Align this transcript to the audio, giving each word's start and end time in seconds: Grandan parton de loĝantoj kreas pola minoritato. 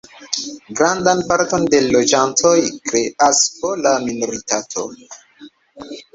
Grandan 0.77 1.19
parton 1.31 1.65
de 1.73 1.81
loĝantoj 1.95 2.55
kreas 2.89 3.43
pola 3.61 3.93
minoritato. 4.09 4.89